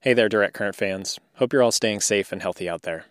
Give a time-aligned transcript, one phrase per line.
[0.00, 1.18] Hey there, Direct Current fans.
[1.38, 3.06] Hope you're all staying safe and healthy out there.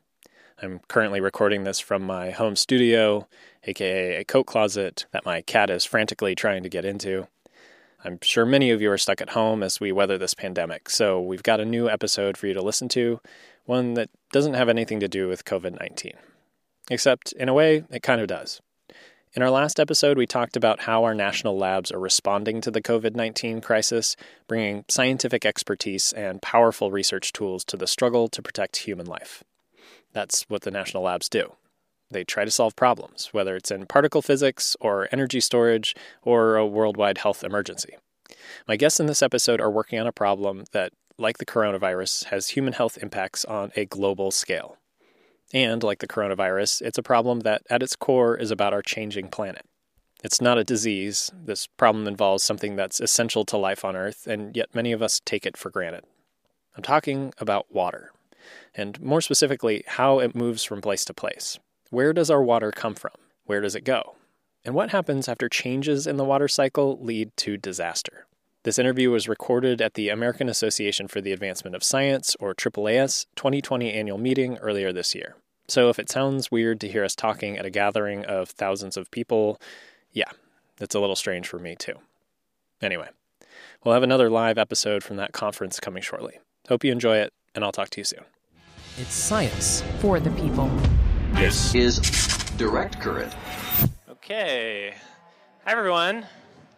[0.62, 3.28] I'm currently recording this from my home studio,
[3.66, 7.28] aka a coat closet that my cat is frantically trying to get into.
[8.06, 11.20] I'm sure many of you are stuck at home as we weather this pandemic, so
[11.20, 13.20] we've got a new episode for you to listen to,
[13.66, 16.14] one that doesn't have anything to do with COVID 19.
[16.90, 18.62] Except, in a way, it kind of does.
[19.34, 22.82] In our last episode, we talked about how our national labs are responding to the
[22.82, 24.16] COVID 19 crisis,
[24.48, 29.44] bringing scientific expertise and powerful research tools to the struggle to protect human life.
[30.14, 31.54] That's what the national labs do.
[32.10, 36.66] They try to solve problems, whether it's in particle physics or energy storage or a
[36.66, 37.98] worldwide health emergency.
[38.68, 42.50] My guests in this episode are working on a problem that, like the coronavirus, has
[42.50, 44.77] human health impacts on a global scale.
[45.54, 49.30] And like the coronavirus, it's a problem that at its core is about our changing
[49.30, 49.66] planet.
[50.24, 51.32] It's not a disease.
[51.34, 55.22] This problem involves something that's essential to life on Earth, and yet many of us
[55.24, 56.04] take it for granted.
[56.76, 58.12] I'm talking about water,
[58.76, 61.60] and more specifically, how it moves from place to place.
[61.92, 63.14] Where does our water come from?
[63.46, 64.16] Where does it go?
[64.66, 68.26] And what happens after changes in the water cycle lead to disaster?
[68.64, 73.28] This interview was recorded at the American Association for the Advancement of Science, or AAAS,
[73.36, 75.36] 2020 annual meeting earlier this year.
[75.70, 79.12] So if it sounds weird to hear us talking at a gathering of thousands of
[79.12, 79.60] people,
[80.14, 80.32] yeah,
[80.80, 81.96] it's a little strange for me too.
[82.82, 83.10] Anyway,
[83.84, 86.40] we'll have another live episode from that conference coming shortly.
[86.70, 88.24] Hope you enjoy it, and I'll talk to you soon.
[88.98, 89.84] It's science.
[90.00, 90.72] for the people.
[91.34, 92.00] This is
[92.58, 93.34] Direct Current.
[94.10, 94.94] Okay.
[95.66, 96.26] Hi, everyone.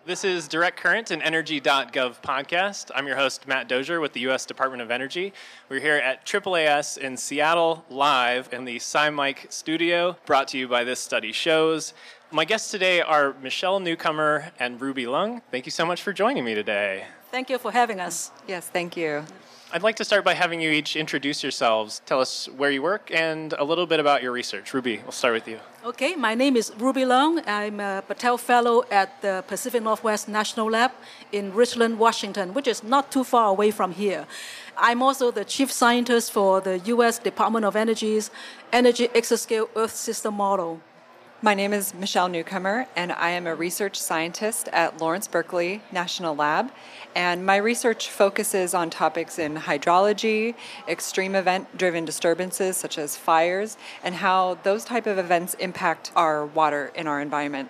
[0.09, 2.89] This is Direct Current, an Energy.gov podcast.
[2.95, 4.43] I'm your host, Matt Dozier with the U.S.
[4.43, 5.33] Department of Energy.
[5.69, 10.83] We're here at AAAS in Seattle, live in the SciMike studio, brought to you by
[10.83, 11.93] This Study Shows.
[12.31, 15.43] My guests today are Michelle Newcomer and Ruby Leung.
[15.51, 17.05] Thank you so much for joining me today.
[17.29, 18.31] Thank you for having us.
[18.47, 19.25] Yes, thank you.
[19.71, 23.11] I'd like to start by having you each introduce yourselves, tell us where you work,
[23.13, 24.73] and a little bit about your research.
[24.73, 25.59] Ruby, we'll start with you.
[25.85, 27.47] Okay, my name is Ruby Leung.
[27.47, 30.91] I'm a Battelle Fellow at the Pacific Northwest National Lab
[31.31, 34.25] in Richland, Washington, which is not too far away from here.
[34.75, 37.19] I'm also the chief scientist for the U.S.
[37.19, 38.31] Department of Energy's
[38.73, 40.81] Energy Exascale Earth System Model.
[41.41, 46.35] My name is Michelle Newcomer, and I am a research scientist at Lawrence Berkeley National
[46.35, 46.69] Lab.
[47.15, 50.55] And my research focuses on topics in hydrology,
[50.85, 56.45] extreme event driven disturbances such as fires, and how those type of events impact our
[56.45, 57.69] water in our environment.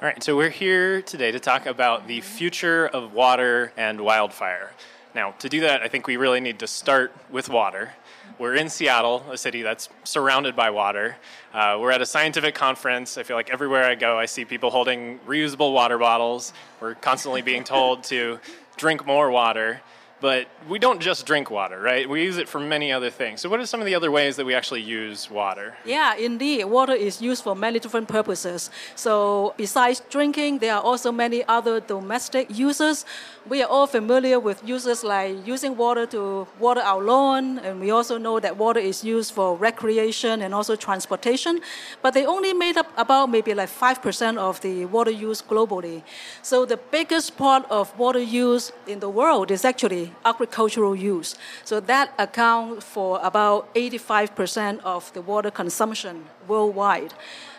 [0.00, 4.72] All right, so we're here today to talk about the future of water and wildfire.
[5.14, 7.92] Now, to do that, I think we really need to start with water.
[8.38, 11.16] We're in Seattle, a city that's surrounded by water.
[11.52, 13.16] Uh, we're at a scientific conference.
[13.16, 16.52] I feel like everywhere I go, I see people holding reusable water bottles.
[16.80, 18.40] We're constantly being told to
[18.76, 19.80] drink more water.
[20.20, 22.08] But we don't just drink water, right?
[22.08, 23.40] We use it for many other things.
[23.40, 25.76] So, what are some of the other ways that we actually use water?
[25.84, 28.70] Yeah, indeed, water is used for many different purposes.
[28.94, 33.04] So, besides drinking, there are also many other domestic uses.
[33.46, 37.90] We are all familiar with uses like using water to water our lawn, and we
[37.90, 41.60] also know that water is used for recreation and also transportation.
[42.00, 46.02] But they only made up about maybe like 5% of the water use globally.
[46.40, 51.36] So, the biggest part of water use in the world is actually agricultural use.
[51.64, 57.14] So that accounts for about 85% of the water consumption worldwide.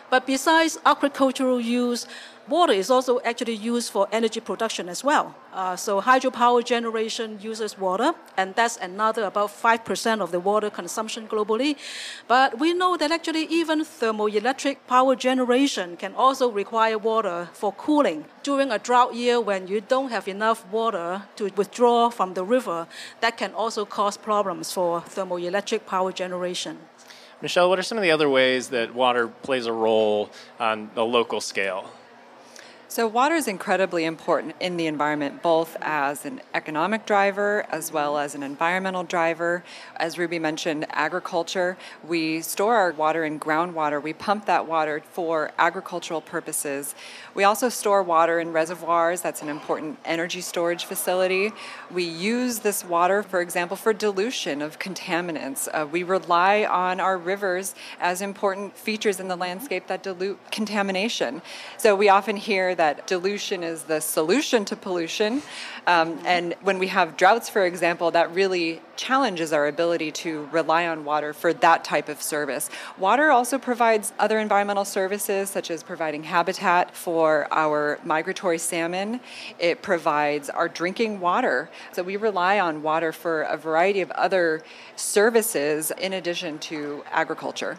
[0.08, 2.06] But besides agricultural use,
[2.48, 5.34] water is also actually used for energy production as well.
[5.52, 11.26] Uh, so hydropower generation uses water, and that's another about 5% of the water consumption
[11.26, 11.76] globally.
[12.28, 18.26] But we know that actually even thermoelectric power generation can also require water for cooling.
[18.42, 22.86] During a drought year when you don't have enough water to withdraw from the river,
[23.20, 26.78] that can also cause problems for thermoelectric power generation.
[27.42, 31.02] Michelle, what are some of the other ways that water plays a role on a
[31.02, 31.90] local scale?
[32.88, 38.16] So, water is incredibly important in the environment, both as an economic driver as well
[38.16, 39.64] as an environmental driver.
[39.96, 41.76] As Ruby mentioned, agriculture.
[42.06, 46.94] We store our water in groundwater, we pump that water for agricultural purposes.
[47.34, 51.50] We also store water in reservoirs, that's an important energy storage facility.
[51.90, 55.68] We use this water, for example, for dilution of contaminants.
[55.74, 61.42] Uh, we rely on our rivers as important features in the landscape that dilute contamination.
[61.78, 65.42] So, we often hear that that dilution is the solution to pollution.
[65.88, 70.86] Um, and when we have droughts, for example, that really challenges our ability to rely
[70.86, 72.70] on water for that type of service.
[72.96, 79.18] Water also provides other environmental services, such as providing habitat for our migratory salmon.
[79.58, 81.68] It provides our drinking water.
[81.90, 84.62] So we rely on water for a variety of other
[84.94, 87.78] services in addition to agriculture.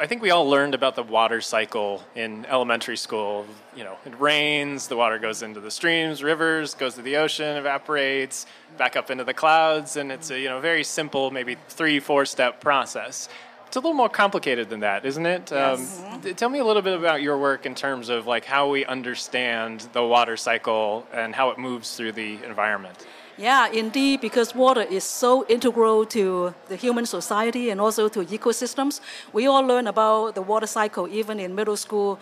[0.00, 3.46] I think we all learned about the water cycle in elementary school.
[3.74, 7.56] You know, it rains, the water goes into the streams, rivers, goes to the ocean,
[7.56, 8.46] evaporates,
[8.76, 12.26] back up into the clouds, and it's a you know very simple, maybe three, four
[12.26, 13.28] step process.
[13.66, 15.50] It's a little more complicated than that, isn't it?
[15.50, 16.02] Yes.
[16.10, 18.86] Um, tell me a little bit about your work in terms of like how we
[18.86, 23.04] understand the water cycle and how it moves through the environment.
[23.38, 29.00] Yeah, indeed, because water is so integral to the human society and also to ecosystems.
[29.32, 32.18] We all learn about the water cycle even in middle school.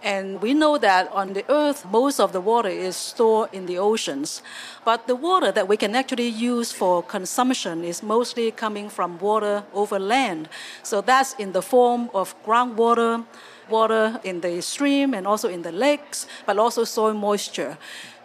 [0.00, 3.78] And we know that on the earth, most of the water is stored in the
[3.78, 4.42] oceans.
[4.84, 9.64] But the water that we can actually use for consumption is mostly coming from water
[9.74, 10.48] over land.
[10.84, 13.24] So that's in the form of groundwater,
[13.68, 17.78] water in the stream and also in the lakes, but also soil moisture.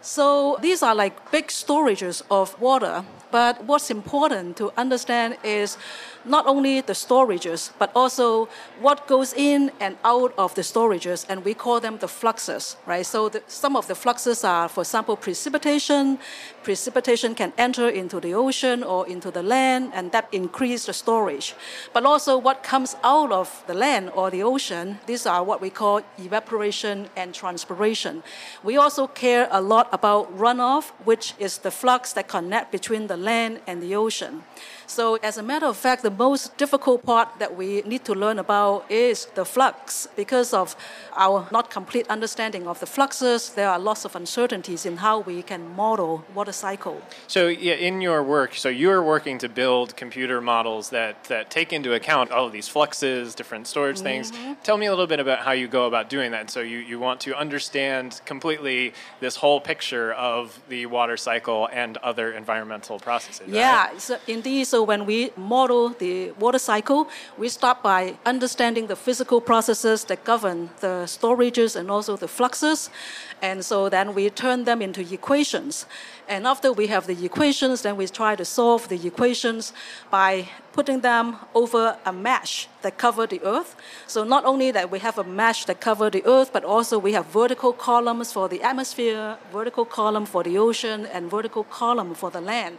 [0.06, 3.04] So these are like big storages of water.
[3.30, 5.78] But what's important to understand is
[6.24, 8.48] not only the storages, but also
[8.80, 13.06] what goes in and out of the storages, and we call them the fluxes, right?
[13.06, 16.18] So the, some of the fluxes are, for example, precipitation.
[16.62, 21.54] Precipitation can enter into the ocean or into the land, and that increases the storage.
[21.92, 25.70] But also what comes out of the land or the ocean, these are what we
[25.70, 28.22] call evaporation and transpiration.
[28.64, 33.15] We also care a lot about runoff, which is the flux that connect between the
[33.16, 34.44] land and the ocean.
[34.86, 38.38] So, as a matter of fact, the most difficult part that we need to learn
[38.38, 40.08] about is the flux.
[40.16, 40.76] Because of
[41.16, 45.42] our not complete understanding of the fluxes, there are lots of uncertainties in how we
[45.42, 47.00] can model water cycle.
[47.26, 51.72] So, yeah, in your work, so you're working to build computer models that, that take
[51.72, 54.30] into account all of these fluxes, different storage things.
[54.30, 54.54] Mm-hmm.
[54.62, 56.50] Tell me a little bit about how you go about doing that.
[56.50, 61.96] So, you, you want to understand completely this whole picture of the water cycle and
[61.98, 63.48] other environmental processes.
[63.48, 64.00] Yeah, right?
[64.00, 64.66] so indeed.
[64.66, 67.08] So when we model the water cycle,
[67.38, 72.90] we start by understanding the physical processes that govern the storages and also the fluxes.
[73.42, 75.86] And so then we turn them into equations.
[76.28, 79.72] And after we have the equations, then we try to solve the equations
[80.10, 83.70] by putting them over a mesh that cover the earth.
[84.06, 87.12] So not only that we have a mesh that cover the earth, but also we
[87.18, 89.22] have vertical columns for the atmosphere,
[89.58, 92.74] vertical column for the ocean, and vertical column for the land.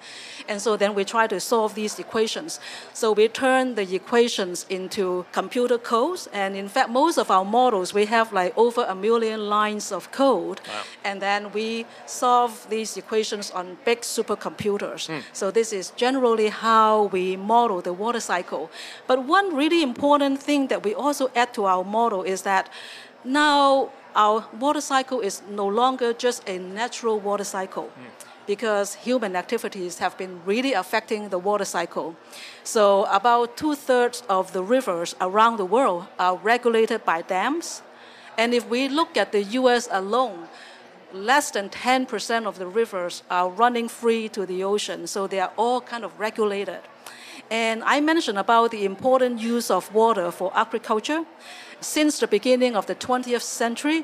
[0.48, 2.52] And so then we try to solve these equations.
[2.94, 6.30] So we turn the equations into computer codes.
[6.32, 10.12] And in fact, most of our models, we have like over a million lines of
[10.24, 10.62] code.
[11.04, 15.02] And then we solve these equations on big supercomputers.
[15.08, 15.20] Hmm.
[15.34, 18.64] So this is generally how we model the water cycle.
[19.10, 19.97] But one really important
[20.38, 22.70] thing that we also add to our model is that
[23.24, 27.84] now our water cycle is no longer just a natural water cycle.
[27.84, 28.06] Hmm.
[28.48, 32.16] Because human activities have been really affecting the water cycle.
[32.64, 37.82] So, about two thirds of the rivers around the world are regulated by dams.
[38.38, 40.48] And if we look at the US alone,
[41.12, 45.08] less than 10% of the rivers are running free to the ocean.
[45.08, 46.80] So, they are all kind of regulated.
[47.50, 51.24] And I mentioned about the important use of water for agriculture.
[51.80, 54.04] Since the beginning of the 20th century,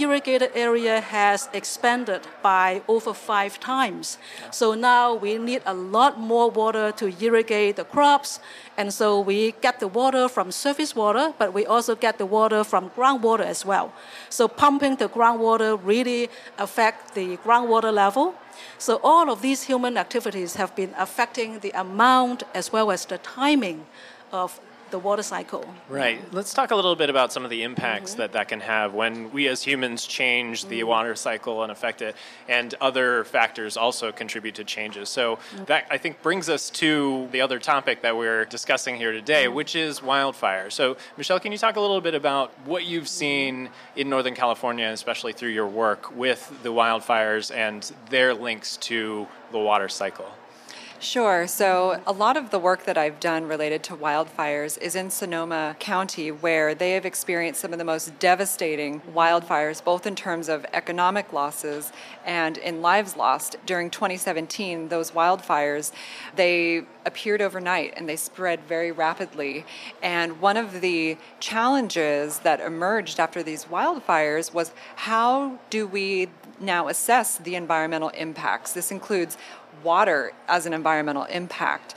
[0.00, 4.18] irrigated area has expanded by over five times.
[4.50, 8.40] So now we need a lot more water to irrigate the crops.
[8.76, 12.64] And so we get the water from surface water, but we also get the water
[12.64, 13.92] from groundwater as well.
[14.28, 18.34] So pumping the groundwater really affect the groundwater level.
[18.78, 23.18] So all of these human activities have been affecting the amount as well as the
[23.18, 23.86] timing
[24.32, 24.58] of
[24.94, 25.64] the water cycle.
[25.88, 26.20] Right.
[26.32, 29.32] Let's talk a little bit about some of the impacts that that can have when
[29.32, 30.88] we as humans change the mm-hmm.
[30.88, 32.14] water cycle and affect it,
[32.48, 35.08] and other factors also contribute to changes.
[35.08, 35.64] So mm-hmm.
[35.64, 39.56] that I think brings us to the other topic that we're discussing here today, mm-hmm.
[39.56, 40.70] which is wildfire.
[40.70, 44.86] So Michelle, can you talk a little bit about what you've seen in Northern California,
[44.86, 50.30] especially through your work with the wildfires and their links to the water cycle?
[51.04, 51.46] Sure.
[51.46, 55.76] So, a lot of the work that I've done related to wildfires is in Sonoma
[55.78, 60.64] County, where they have experienced some of the most devastating wildfires, both in terms of
[60.72, 61.92] economic losses
[62.24, 63.56] and in lives lost.
[63.66, 65.92] During 2017, those wildfires,
[66.36, 69.64] they appeared overnight and they spread very rapidly.
[70.02, 76.28] And one of the challenges that emerged after these wildfires was how do we
[76.60, 78.72] now assess the environmental impacts?
[78.72, 79.36] This includes
[79.82, 81.94] water as an environmental impact.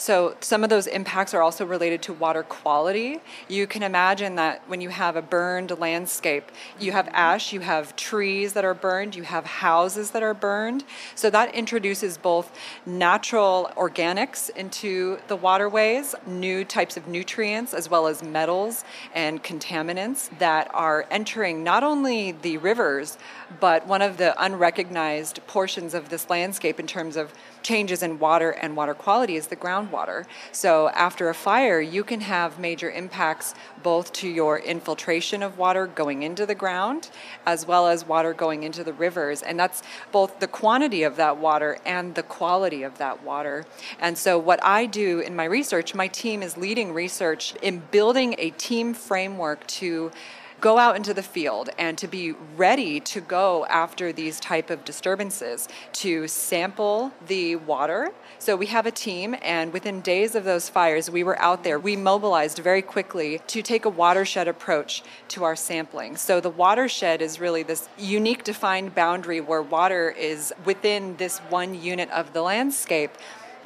[0.00, 3.20] So, some of those impacts are also related to water quality.
[3.48, 7.94] You can imagine that when you have a burned landscape, you have ash, you have
[7.96, 10.84] trees that are burned, you have houses that are burned.
[11.14, 12.50] So, that introduces both
[12.86, 20.30] natural organics into the waterways, new types of nutrients, as well as metals and contaminants
[20.38, 23.18] that are entering not only the rivers,
[23.60, 28.50] but one of the unrecognized portions of this landscape in terms of changes in water
[28.50, 30.26] and water quality is the groundwater.
[30.52, 35.86] So, after a fire, you can have major impacts both to your infiltration of water
[35.86, 37.10] going into the ground
[37.46, 39.42] as well as water going into the rivers.
[39.42, 43.66] And that's both the quantity of that water and the quality of that water.
[43.98, 48.34] And so, what I do in my research, my team is leading research in building
[48.38, 50.12] a team framework to
[50.60, 54.84] go out into the field and to be ready to go after these type of
[54.84, 58.12] disturbances to sample the water.
[58.38, 61.78] So we have a team and within days of those fires we were out there.
[61.78, 66.16] We mobilized very quickly to take a watershed approach to our sampling.
[66.16, 71.80] So the watershed is really this unique defined boundary where water is within this one
[71.80, 73.12] unit of the landscape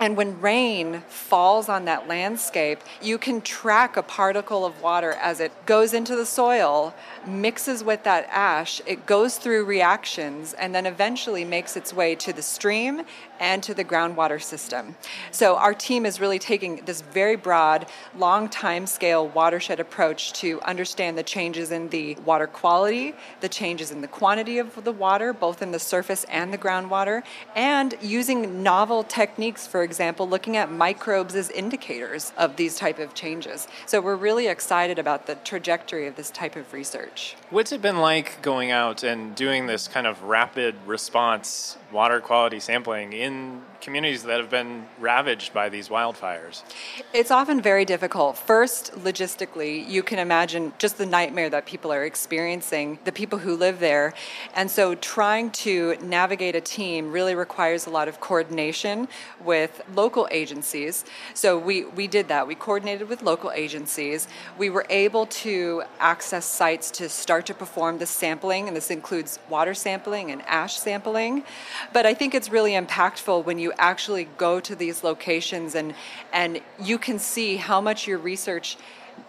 [0.00, 5.38] and when rain falls on that landscape, you can track a particle of water as
[5.38, 6.94] it goes into the soil,
[7.26, 12.32] mixes with that ash, it goes through reactions, and then eventually makes its way to
[12.32, 13.02] the stream
[13.38, 14.96] and to the groundwater system.
[15.30, 17.86] So our team is really taking this very broad,
[18.16, 23.90] long time scale watershed approach to understand the changes in the water quality, the changes
[23.90, 27.22] in the quantity of the water, both in the surface and the groundwater,
[27.54, 33.14] and using novel techniques, for example, looking at microbes as indicators of these type of
[33.14, 33.68] changes.
[33.86, 37.36] So we're really excited about the trajectory of this type of research.
[37.54, 42.58] What's it been like going out and doing this kind of rapid response water quality
[42.58, 46.64] sampling in communities that have been ravaged by these wildfires?
[47.12, 48.36] It's often very difficult.
[48.36, 53.54] First, logistically, you can imagine just the nightmare that people are experiencing, the people who
[53.56, 54.14] live there.
[54.56, 59.06] And so, trying to navigate a team really requires a lot of coordination
[59.44, 61.04] with local agencies.
[61.34, 62.48] So, we, we did that.
[62.48, 64.26] We coordinated with local agencies.
[64.58, 69.38] We were able to access sites to start to perform the sampling, and this includes
[69.48, 71.44] water sampling and ash sampling.
[71.92, 75.94] But I think it's really impactful when you actually go to these locations and
[76.32, 78.76] and you can see how much your research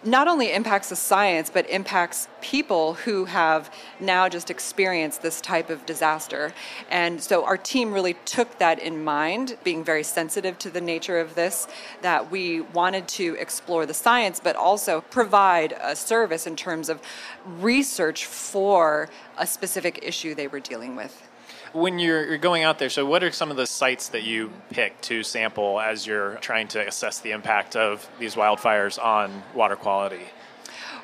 [0.04, 5.70] not only impacts the science but impacts people who have now just experienced this type
[5.70, 6.52] of disaster.
[6.90, 11.18] And so our team really took that in mind being very sensitive to the nature
[11.18, 11.66] of this
[12.02, 17.00] that we wanted to explore the science but also provide a service in terms of
[17.44, 21.26] research for a specific issue they were dealing with
[21.76, 25.00] when you're, going out there, so what are some of the sites that you pick
[25.02, 30.22] to sample as you're trying to assess the impact of these wildfires on water quality?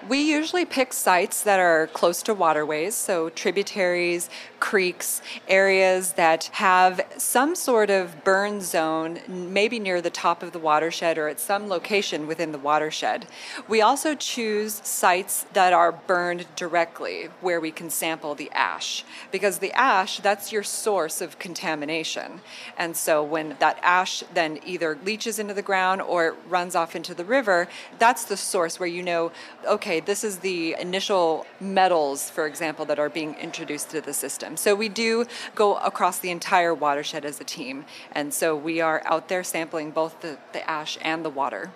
[0.08, 4.28] We usually pick sites that are close to waterways, so tributaries,
[4.58, 10.58] creeks, areas that have some sort of burn zone, maybe near the top of the
[10.58, 13.26] watershed or at some location within the watershed.
[13.68, 19.58] We also choose sites that are burned directly where we can sample the ash, because
[19.58, 22.40] the ash, that's your source of contamination.
[22.76, 26.96] And so when that ash then either leaches into the ground or it runs off
[26.96, 27.68] into the river,
[28.00, 29.30] that's the source where you know,
[29.64, 34.14] okay, okay, this is the initial metals, for example, that are being introduced to the
[34.14, 34.56] system.
[34.56, 37.84] So we do go across the entire watershed as a team.
[38.12, 41.72] And so we are out there sampling both the, the ash and the water.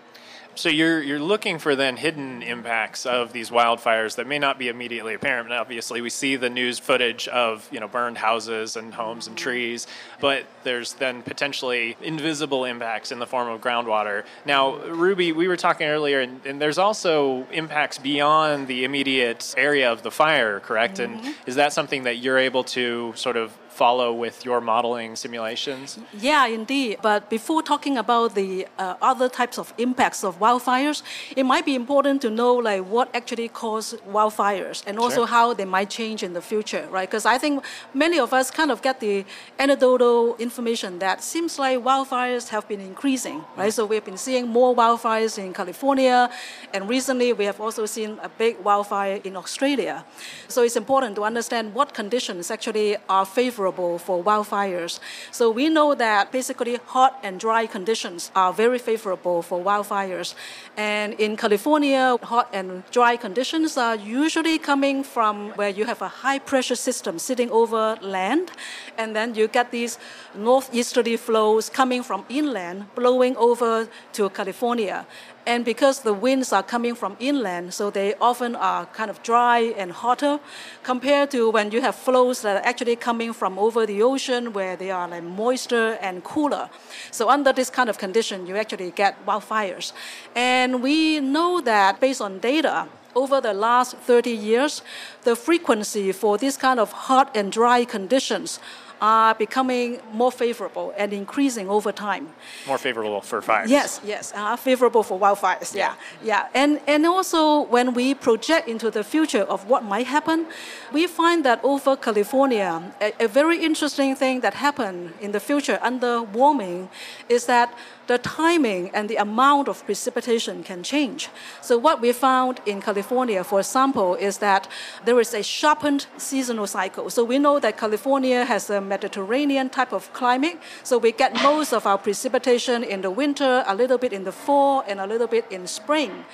[0.57, 4.69] So you're you're looking for then hidden impacts of these wildfires that may not be
[4.69, 5.49] immediately apparent.
[5.49, 9.37] And obviously, we see the news footage of you know burned houses and homes and
[9.37, 9.87] trees,
[10.19, 14.25] but there's then potentially invisible impacts in the form of groundwater.
[14.47, 19.93] Now, Ruby, we were talking earlier, and, and there's also impacts beyond the immediate area
[19.93, 20.97] of the fire, correct?
[20.97, 21.27] Mm-hmm.
[21.27, 25.99] And is that something that you're able to sort of follow with your modeling simulations?
[26.29, 26.99] Yeah, indeed.
[27.03, 31.03] But before talking about the uh, other types of impacts of wildfires,
[31.37, 35.27] it might be important to know like what actually causes wildfires and also sure.
[35.37, 37.09] how they might change in the future, right?
[37.09, 37.55] Because I think
[37.93, 39.25] many of us kind of get the
[39.59, 43.73] anecdotal information that seems like wildfires have been increasing, right?
[43.73, 46.31] So we've been seeing more wildfires in California,
[46.73, 50.05] and recently we have also seen a big wildfire in Australia.
[50.49, 55.01] So it's important to understand what conditions actually are favorable favorable for wildfires.
[55.33, 60.35] So we know that basically hot and dry conditions are very favorable for wildfires.
[60.77, 66.09] And in California, hot and dry conditions are usually coming from where you have a
[66.09, 68.51] high pressure system sitting over land,
[68.99, 69.99] and then you get these
[70.35, 75.07] northeasterly flows coming from inland blowing over to California.
[75.47, 79.61] And because the winds are coming from inland, so they often are kind of dry
[79.79, 80.41] and hotter
[80.83, 84.75] compared to when you have flows that are actually coming from over the ocean where
[84.75, 86.69] they are like moister and cooler.
[87.13, 89.93] So under this kind of condition, you actually get wildfires.
[90.35, 94.83] And we know that based on data, over the last 30 years,
[95.23, 98.61] the frequency for this kind of hot and dry conditions
[99.01, 102.29] are becoming more favorable and increasing over time.
[102.67, 103.71] More favorable for fires.
[103.71, 105.75] Yes, yes, uh, favorable for wildfires.
[105.75, 110.47] Yeah, yeah, and and also when we project into the future of what might happen,
[110.93, 115.79] we find that over California, a, a very interesting thing that happened in the future
[115.83, 116.89] under warming
[117.29, 117.73] is that
[118.07, 121.29] the timing and the amount of precipitation can change.
[121.61, 124.69] So, what we found in California, for example, is that
[125.05, 127.11] there is a sharpened seasonal cycle.
[127.11, 131.73] So, we know that California has a Mediterranean type of climate, so we get most
[131.73, 135.27] of our precipitation in the winter, a little bit in the fall, and a little
[135.27, 136.25] bit in spring.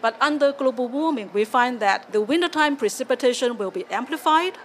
[0.00, 4.58] But under global warming, we find that the wintertime precipitation will be amplified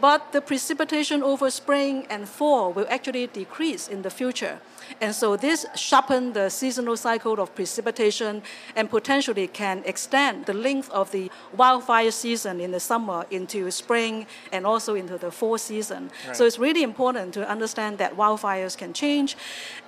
[0.00, 4.60] but the precipitation over spring and fall will actually decrease in the future.
[5.00, 8.42] And so this sharpens the seasonal cycle of precipitation
[8.76, 14.26] and potentially can extend the length of the wildfire season in the summer into spring
[14.52, 16.10] and also into the fall season.
[16.26, 16.36] Right.
[16.36, 19.36] So it's really important to understand that wildfires can change.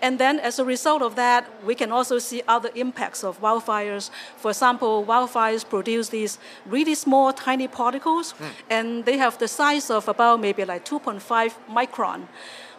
[0.02, 4.10] And then as a result of that, we can also see other impacts of wildfires.
[4.36, 8.50] For example, wildfires produce these really small, tiny particles, mm.
[8.70, 12.26] and they have the size of about maybe like 2.5 micron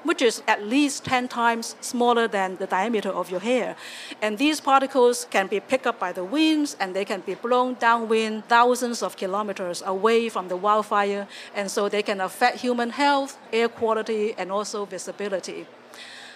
[0.03, 3.75] which is at least 10 times smaller than the diameter of your hair.
[4.21, 7.75] And these particles can be picked up by the winds and they can be blown
[7.75, 11.27] downwind thousands of kilometers away from the wildfire.
[11.55, 15.67] And so they can affect human health, air quality, and also visibility.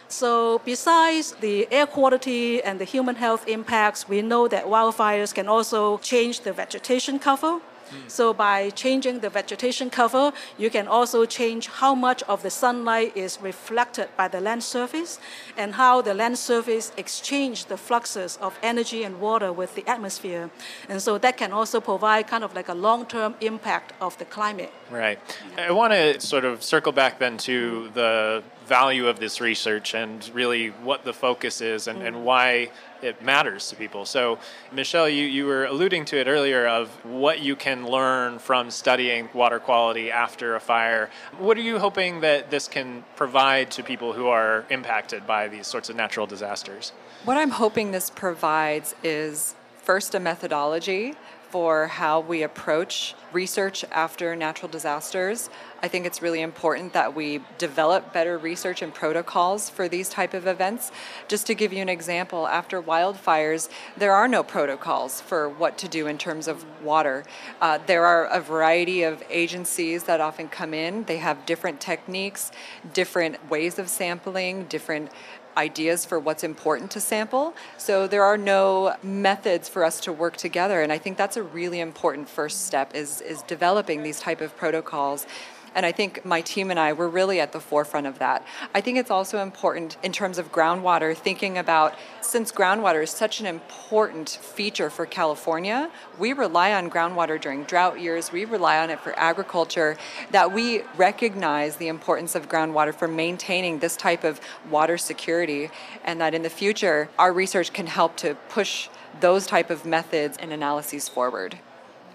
[0.07, 5.47] So, besides the air quality and the human health impacts, we know that wildfires can
[5.47, 8.07] also change the vegetation cover Hmm.
[8.07, 13.15] so by changing the vegetation cover, you can also change how much of the sunlight
[13.15, 15.19] is reflected by the land surface
[15.57, 20.49] and how the land surface exchange the fluxes of energy and water with the atmosphere.
[20.89, 24.71] And so that can also provide kind of like a long-term impact of the climate.
[24.89, 25.19] Right.
[25.57, 30.29] I want to sort of circle back then to the value of this research and
[30.33, 32.23] really what the focus is and, and hmm.
[32.23, 32.69] why
[33.01, 34.05] it matters to people.
[34.05, 34.39] So,
[34.71, 39.29] Michelle, you, you were alluding to it earlier of what you can learn from studying
[39.33, 41.09] water quality after a fire.
[41.37, 45.67] What are you hoping that this can provide to people who are impacted by these
[45.67, 46.91] sorts of natural disasters?
[47.25, 51.15] What I'm hoping this provides is first a methodology
[51.51, 55.49] for how we approach research after natural disasters.
[55.83, 60.33] I think it's really important that we develop better research and protocols for these type
[60.33, 60.91] of events.
[61.27, 65.87] Just to give you an example, after wildfires, there are no protocols for what to
[65.87, 67.23] do in terms of water.
[67.61, 71.03] Uh, there are a variety of agencies that often come in.
[71.05, 72.51] They have different techniques,
[72.93, 75.11] different ways of sampling, different
[75.57, 77.53] ideas for what's important to sample.
[77.77, 81.43] So there are no methods for us to work together and I think that's a
[81.43, 85.25] really important first step is is developing these type of protocols
[85.75, 88.45] and I think my team and I were really at the forefront of that.
[88.73, 93.39] I think it's also important in terms of groundwater, thinking about since groundwater is such
[93.39, 98.89] an important feature for California, we rely on groundwater during drought years, we rely on
[98.89, 99.97] it for agriculture,
[100.31, 105.69] that we recognize the importance of groundwater for maintaining this type of water security,
[106.03, 110.37] and that in the future, our research can help to push those type of methods
[110.37, 111.57] and analyses forward.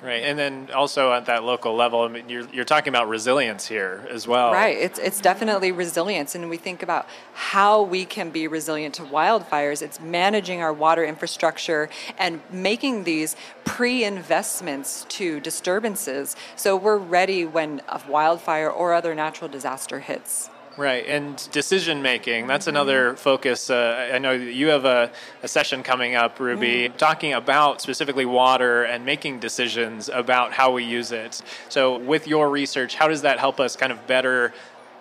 [0.02, 3.66] Right, and then also at that local level, I mean, you're, you're talking about resilience
[3.66, 4.52] here as well.
[4.52, 6.34] Right, it's, it's definitely resilience.
[6.34, 9.82] And we think about how we can be resilient to wildfires.
[9.82, 17.44] It's managing our water infrastructure and making these pre investments to disturbances so we're ready
[17.44, 20.50] when a wildfire or other natural disaster hits.
[20.76, 23.70] Right, and decision making, that's another focus.
[23.70, 25.10] Uh, I know you have a,
[25.42, 26.96] a, session coming up, Ruby, mm.
[26.98, 31.40] talking about specifically water and making decisions about how we use it.
[31.70, 34.52] So, with your research, how does that help us kind of better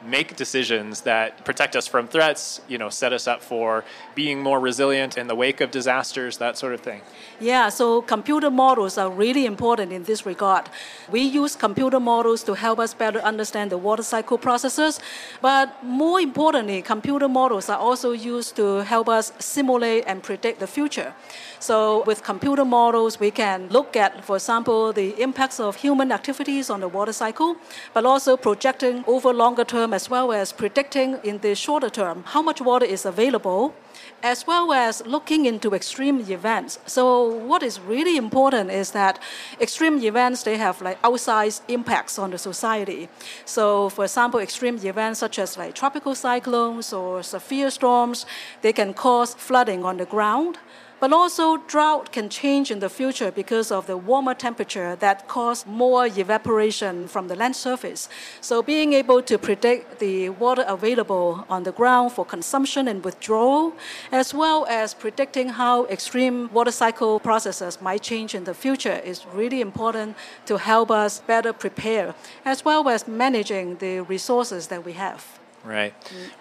[0.07, 4.59] make decisions that protect us from threats, you know, set us up for being more
[4.59, 7.01] resilient in the wake of disasters, that sort of thing?
[7.39, 10.69] Yeah, so computer models are really important in this regard.
[11.11, 14.99] We use computer models to help us better understand the water cycle processes,
[15.41, 20.67] but more importantly, computer models are also used to help us simulate and predict the
[20.67, 21.13] future.
[21.59, 26.69] So, with computer models, we can look at, for example, the impacts of human activities
[26.69, 27.55] on the water cycle,
[27.93, 32.41] but also projecting over longer term as well as predicting in the shorter term how
[32.49, 33.73] much water is available
[34.21, 36.79] as well as looking into extreme events.
[36.85, 37.03] So
[37.49, 39.19] what is really important is that
[39.59, 43.07] extreme events they have like outsized impacts on the society.
[43.45, 48.25] So for example, extreme events such as like tropical cyclones or severe storms,
[48.61, 50.57] they can cause flooding on the ground.
[50.99, 55.65] But also, drought can change in the future because of the warmer temperature that cause
[55.65, 58.07] more evaporation from the land surface.
[58.39, 63.73] So, being able to predict the water available on the ground for consumption and withdrawal,
[64.11, 69.25] as well as predicting how extreme water cycle processes might change in the future, is
[69.33, 74.93] really important to help us better prepare, as well as managing the resources that we
[74.93, 75.39] have.
[75.65, 75.93] Right,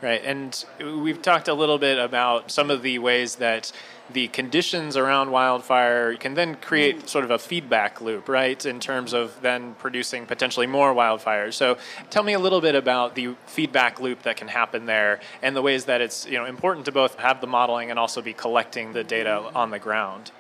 [0.02, 0.22] right.
[0.22, 3.72] And we've talked a little bit about some of the ways that
[4.12, 7.08] the conditions around wildfire can then create mm.
[7.08, 11.54] sort of a feedback loop, right, in terms of then producing potentially more wildfires.
[11.54, 11.78] So
[12.10, 15.62] tell me a little bit about the feedback loop that can happen there and the
[15.62, 18.92] ways that it's you know important to both have the modeling and also be collecting
[18.92, 20.32] the data on the ground.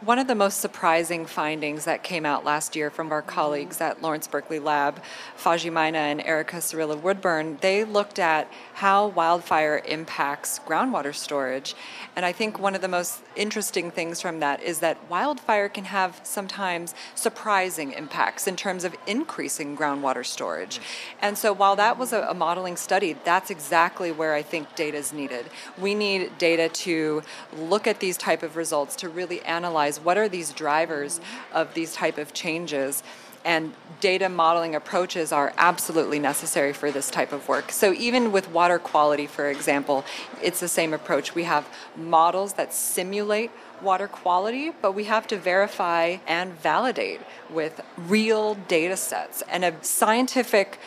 [0.00, 4.00] One of the most surprising findings that came out last year from our colleagues at
[4.00, 5.02] Lawrence Berkeley Lab,
[5.36, 11.74] Fadji Maina and Erica Siirila Woodburn, they looked at how wildfire impacts groundwater storage.
[12.14, 15.86] And I think one of the most interesting things from that is that wildfire can
[15.86, 20.78] have sometimes surprising impacts in terms of increasing groundwater storage.
[21.20, 25.12] And so while that was a modeling study, that's exactly where I think data is
[25.12, 25.46] needed.
[25.76, 27.22] We need data to
[27.56, 31.20] look at these type of results to really analyze what are these drivers
[31.52, 33.02] of these type of changes
[33.44, 37.72] and data modeling approaches are absolutely necessary for this type of work.
[37.72, 40.04] So, even with water quality, for example,
[40.42, 41.34] it's the same approach.
[41.34, 47.80] We have models that simulate water quality, but we have to verify and validate with
[47.96, 50.78] real data sets and a scientific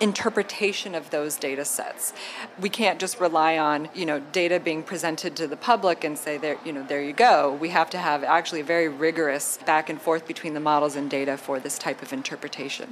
[0.00, 2.12] interpretation of those data sets.
[2.60, 6.36] We can't just rely on, you know, data being presented to the public and say
[6.36, 7.52] there, you know, there you go.
[7.54, 11.10] We have to have actually a very rigorous back and forth between the models and
[11.10, 12.90] data for this type of interpretation.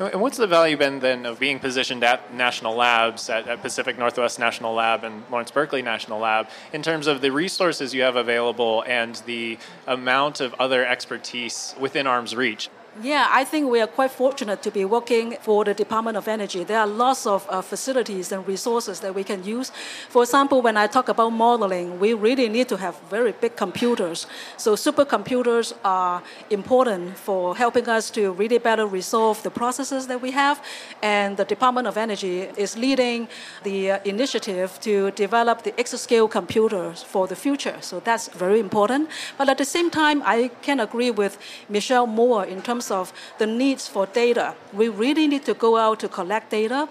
[0.00, 3.98] And what's the value been then of being positioned at national labs, at, at, Pacific
[3.98, 8.14] Northwest National Lab and Lawrence Berkeley National Lab, in terms of the resources you have
[8.14, 12.70] available and the amount of other expertise within arm's reach?
[13.00, 16.64] Yeah, I think we are quite fortunate to be working for the Department of Energy.
[16.64, 19.70] There are lots of uh, facilities and resources that we can use.
[20.08, 24.26] For example, when I talk about modeling, we really need to have very big computers.
[24.56, 30.32] So supercomputers are important for helping us to really better resolve the processes that we
[30.32, 30.60] have.
[31.00, 33.28] And the Department of Energy is leading
[33.62, 37.76] the uh, initiative to develop the exascale computers for the future.
[37.80, 39.08] So that's very important.
[39.36, 43.46] But at the same time, I can agree with Michelle Moore in terms of the
[43.46, 44.54] needs for data.
[44.72, 46.88] We really need to go out to collect data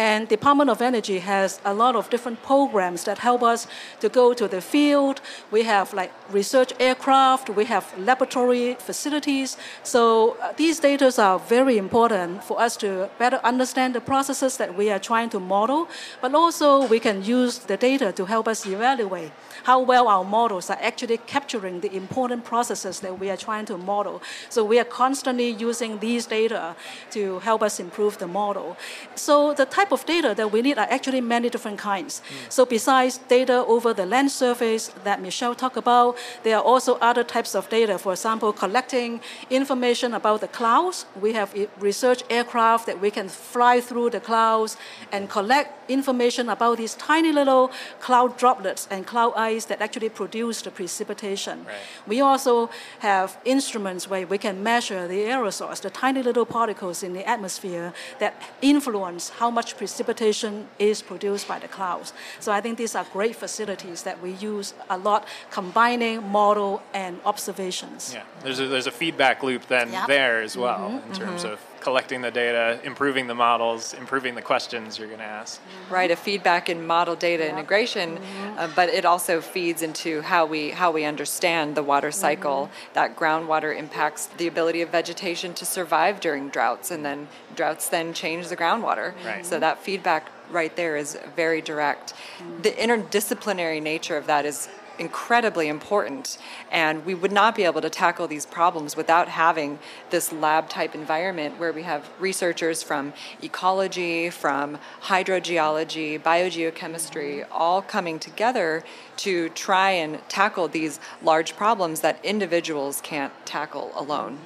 [0.00, 3.66] and Department of Energy has a lot of different programs that help us
[4.02, 5.20] to go to the field.
[5.50, 9.58] We have like research aircraft, we have laboratory facilities.
[9.82, 10.02] So
[10.40, 14.90] uh, these data are very important for us to better understand the processes that we
[14.90, 15.86] are trying to model,
[16.22, 19.32] but also we can use the data to help us evaluate
[19.64, 23.76] how well our models are actually capturing the important processes that we are trying to
[23.76, 24.22] model.
[24.48, 26.74] So we are constantly using these data
[27.10, 28.76] to help us improve the model.
[29.14, 32.20] So the type of data that we need are actually many different kinds.
[32.20, 32.52] Mm.
[32.52, 37.24] So besides data over the land surface that Michelle talked about, there are also other
[37.24, 37.98] types of data.
[37.98, 41.06] For example, collecting information about the clouds.
[41.20, 44.76] We have research aircraft that we can fly through the clouds
[45.12, 50.62] and collect information about these tiny little cloud droplets and cloud ice that actually produce
[50.62, 51.64] the precipitation.
[51.64, 51.76] Right.
[52.06, 57.12] We also have instruments where we can measure the aerosols, the tiny little particles in
[57.12, 62.12] the atmosphere that influence how much precipitation is produced by the clouds.
[62.38, 67.20] So I think these are great facilities that we use a lot, combining model and
[67.24, 68.12] observations.
[68.14, 70.06] Yeah, there's a, there's a feedback loop then yep.
[70.06, 71.54] there as well mm-hmm, in terms mm-hmm.
[71.54, 75.60] of collecting the data, improving the models, improving the questions you're going to ask.
[75.88, 78.72] Right, a feedback in model data integration, uh, mm-hmm.
[78.74, 82.66] but it also feeds into how we how we understand the water cycle.
[82.66, 82.94] Mm-hmm.
[82.94, 88.12] That groundwater impacts the ability of vegetation to survive during droughts, and then droughts then
[88.12, 89.14] change the groundwater.
[89.24, 89.44] Right.
[89.44, 92.12] So that feedback right there is very direct.
[92.12, 92.62] Mm-hmm.
[92.62, 94.68] The interdisciplinary nature of that is
[95.00, 96.36] incredibly important,
[96.70, 99.78] and we would not be able to tackle these problems without having
[100.10, 108.18] this lab type environment where we have researchers from ecology, from hydrogeology, biogeochemistry, all coming
[108.18, 108.84] together
[109.16, 114.38] to try and tackle these large problems that individuals can't tackle alone.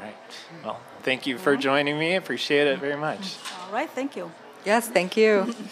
[0.00, 0.14] Right.
[0.62, 2.12] Well, thank you for joining me.
[2.12, 3.36] I Appreciate it very much.
[3.66, 4.30] All right, thank you.
[4.66, 5.54] Yes, thank you.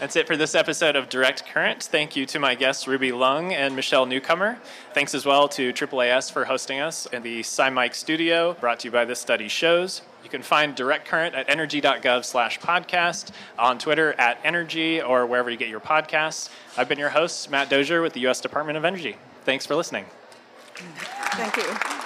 [0.00, 1.82] That's it for this episode of Direct Current.
[1.82, 4.58] Thank you to my guests Ruby Leung and Michelle Newcomer.
[4.94, 8.92] Thanks as well to AAAS for hosting us in the SciMike studio, brought to you
[8.92, 10.00] by This Study Shows.
[10.24, 15.50] You can find Direct Current at energy.gov slash podcast, on Twitter at energy, or wherever
[15.50, 16.48] you get your podcasts.
[16.78, 18.40] I've been your host, Matt Dozier with the U.S.
[18.40, 19.16] Department of Energy.
[19.44, 20.06] Thanks for listening.
[20.76, 21.99] Thank you.